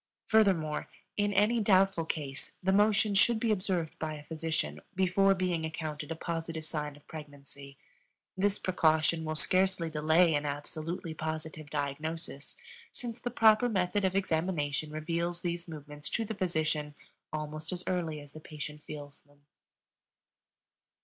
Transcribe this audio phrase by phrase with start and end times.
[0.25, 5.63] Furthermore, in any doubtful case, the motion should be observed by a physician before being
[5.63, 7.77] accounted a positive sign of pregnancy.
[8.35, 12.57] This precaution will scarcely delay an absolutely positive diagnosis,
[12.91, 16.95] since the proper method of examination reveals these movements to the physician
[17.31, 19.45] almost as early as the patient feels them.